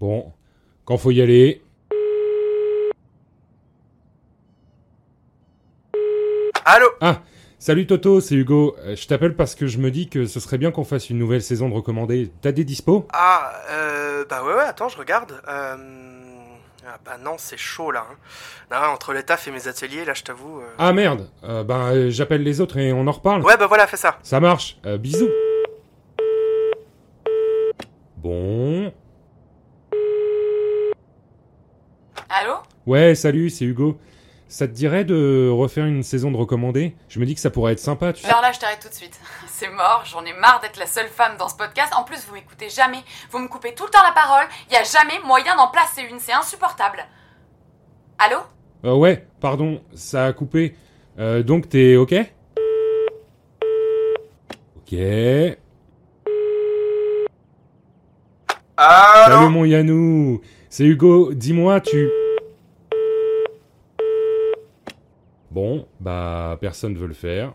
Bon, 0.00 0.32
quand 0.84 0.96
faut 0.96 1.10
y 1.10 1.20
aller. 1.20 1.62
Allô 6.64 6.86
Ah, 7.00 7.22
salut 7.58 7.86
Toto, 7.86 8.20
c'est 8.20 8.34
Hugo. 8.34 8.76
Euh, 8.80 8.94
Je 8.94 9.06
t'appelle 9.06 9.34
parce 9.34 9.54
que 9.54 9.66
je 9.66 9.78
me 9.78 9.90
dis 9.90 10.08
que 10.08 10.26
ce 10.26 10.38
serait 10.40 10.58
bien 10.58 10.70
qu'on 10.70 10.84
fasse 10.84 11.10
une 11.10 11.18
nouvelle 11.18 11.42
saison 11.42 11.68
de 11.68 11.74
recommandés. 11.74 12.30
T'as 12.42 12.52
des 12.52 12.64
dispos 12.64 13.06
Ah, 13.12 13.52
euh, 13.70 14.24
bah 14.28 14.44
ouais, 14.44 14.52
ouais, 14.54 14.60
attends, 14.62 14.88
je 14.88 14.98
regarde. 14.98 15.32
Euh... 15.48 15.76
Ah 16.90 16.96
bah 17.04 17.18
non, 17.22 17.34
c'est 17.36 17.58
chaud 17.58 17.90
là. 17.90 18.06
hein. 18.10 18.16
Non, 18.70 18.92
entre 18.94 19.12
les 19.12 19.22
tafs 19.22 19.46
et 19.48 19.50
mes 19.50 19.66
ateliers, 19.68 20.04
là, 20.06 20.14
je 20.14 20.22
t'avoue. 20.22 20.60
euh. 20.60 20.64
Ah 20.78 20.92
merde, 20.92 21.28
euh, 21.44 21.62
euh, 21.68 22.10
j'appelle 22.10 22.42
les 22.42 22.60
autres 22.62 22.78
et 22.78 22.92
on 22.92 23.06
en 23.06 23.12
reparle. 23.12 23.42
Ouais, 23.42 23.56
bah 23.58 23.66
voilà, 23.66 23.86
fais 23.86 23.96
ça. 23.98 24.18
Ça 24.22 24.40
marche, 24.40 24.78
euh, 24.86 24.96
bisous. 24.96 25.28
Bon. 28.18 28.92
Allô 32.30 32.54
Ouais, 32.88 33.14
salut, 33.14 33.50
c'est 33.50 33.66
Hugo. 33.66 33.98
Ça 34.48 34.66
te 34.66 34.72
dirait 34.72 35.04
de 35.04 35.50
refaire 35.52 35.84
une 35.84 36.02
saison 36.02 36.30
de 36.30 36.38
recommandés? 36.38 36.96
Je 37.10 37.20
me 37.20 37.26
dis 37.26 37.34
que 37.34 37.40
ça 37.42 37.50
pourrait 37.50 37.74
être 37.74 37.80
sympa, 37.80 38.14
tu 38.14 38.22
sais. 38.22 38.28
Alors 38.30 38.40
là, 38.40 38.50
je 38.50 38.58
t'arrête 38.58 38.80
tout 38.80 38.88
de 38.88 38.94
suite. 38.94 39.20
C'est 39.46 39.68
mort, 39.68 40.04
j'en 40.06 40.24
ai 40.24 40.32
marre 40.32 40.60
d'être 40.62 40.78
la 40.78 40.86
seule 40.86 41.08
femme 41.08 41.36
dans 41.38 41.50
ce 41.50 41.56
podcast. 41.56 41.92
En 41.94 42.04
plus, 42.04 42.24
vous 42.26 42.32
m'écoutez 42.32 42.70
jamais. 42.70 43.00
Vous 43.30 43.40
me 43.40 43.48
coupez 43.48 43.74
tout 43.74 43.84
le 43.84 43.90
temps 43.90 44.02
la 44.02 44.14
parole. 44.14 44.46
Il 44.70 44.72
y 44.72 44.76
a 44.78 44.84
jamais 44.84 45.18
moyen 45.26 45.54
d'en 45.54 45.68
placer 45.68 46.00
une, 46.10 46.18
c'est 46.18 46.32
insupportable. 46.32 47.04
Allô? 48.18 48.38
Euh, 48.86 48.94
ouais, 48.94 49.26
pardon, 49.38 49.82
ça 49.92 50.24
a 50.24 50.32
coupé. 50.32 50.74
Euh, 51.18 51.42
donc 51.42 51.68
t'es 51.68 51.96
ok? 51.96 52.14
Ok. 54.78 54.98
Allô? 58.78 59.34
Salut 59.34 59.50
mon 59.50 59.66
Yanou 59.66 60.40
C'est 60.70 60.84
Hugo, 60.84 61.34
dis-moi, 61.34 61.82
tu... 61.82 62.08
Bon, 65.60 65.88
bah 65.98 66.56
personne 66.60 66.96
veut 66.96 67.08
le 67.08 67.14
faire. 67.14 67.52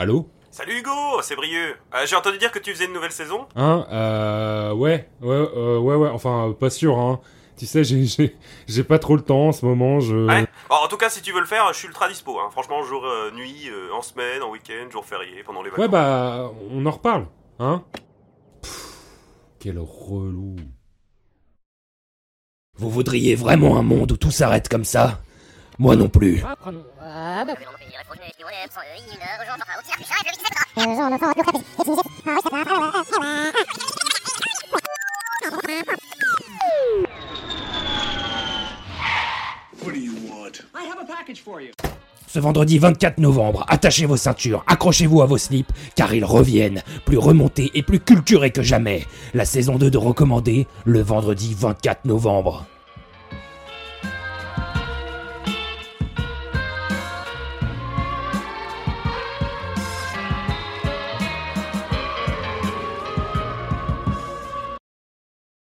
Allô? 0.00 0.28
Salut 0.50 0.80
Hugo, 0.80 0.90
c'est 1.22 1.36
Brieux. 1.36 1.76
Euh, 1.94 1.98
J'ai 2.04 2.16
entendu 2.16 2.36
dire 2.38 2.50
que 2.50 2.58
tu 2.58 2.72
faisais 2.72 2.86
une 2.86 2.92
nouvelle 2.94 3.12
saison. 3.12 3.46
Hein 3.54 3.86
Euh... 3.92 4.72
Ouais, 4.72 5.08
ouais, 5.22 5.36
euh, 5.56 5.78
ouais, 5.78 5.94
ouais, 5.94 6.08
enfin, 6.08 6.52
pas 6.58 6.68
sûr, 6.68 6.98
hein. 6.98 7.20
Tu 7.56 7.66
sais, 7.66 7.84
j'ai- 7.84 8.82
pas 8.82 8.98
trop 8.98 9.14
le 9.14 9.22
temps 9.22 9.46
en 9.46 9.52
ce 9.52 9.64
moment, 9.64 10.00
je... 10.00 10.16
Ouais. 10.26 10.44
Bon, 10.68 10.74
en 10.84 10.88
tout 10.88 10.96
cas, 10.96 11.08
si 11.10 11.22
tu 11.22 11.30
veux 11.32 11.38
le 11.38 11.46
faire, 11.46 11.72
je 11.72 11.78
suis 11.78 11.86
ultra 11.86 12.08
dispo. 12.08 12.40
Hein. 12.40 12.48
Franchement, 12.50 12.82
jour, 12.82 13.04
euh, 13.06 13.30
nuit, 13.30 13.68
euh, 13.70 13.94
en 13.94 14.02
semaine, 14.02 14.42
en 14.42 14.50
week-end, 14.50 14.90
jour 14.90 15.04
férié, 15.04 15.44
pendant 15.44 15.62
les 15.62 15.70
vacances. 15.70 15.84
Ouais, 15.84 15.88
bah, 15.88 16.50
on 16.72 16.84
en 16.86 16.90
reparle, 16.90 17.28
hein 17.60 17.84
Pff, 18.62 18.96
Quel 19.60 19.78
relou. 19.78 20.56
Vous 22.78 22.90
voudriez 22.90 23.36
vraiment 23.36 23.76
un 23.78 23.82
monde 23.82 24.10
où 24.10 24.16
tout 24.16 24.32
s'arrête 24.32 24.68
comme 24.68 24.82
ça? 24.84 25.20
Moi 25.78 25.96
non 25.96 26.08
plus. 26.08 26.42
Ce 42.26 42.38
vendredi 42.40 42.78
24 42.78 43.18
novembre, 43.18 43.64
attachez 43.68 44.06
vos 44.06 44.16
ceintures, 44.16 44.64
accrochez-vous 44.66 45.22
à 45.22 45.26
vos 45.26 45.38
slips, 45.38 45.72
car 45.94 46.14
ils 46.14 46.24
reviennent, 46.24 46.82
plus 47.04 47.18
remontés 47.18 47.70
et 47.74 47.82
plus 47.82 48.00
culturés 48.00 48.50
que 48.50 48.62
jamais. 48.62 49.06
La 49.34 49.44
saison 49.44 49.76
2 49.76 49.90
de 49.90 49.98
Recommandé, 49.98 50.66
le 50.84 51.00
vendredi 51.00 51.54
24 51.56 52.04
novembre. 52.06 52.66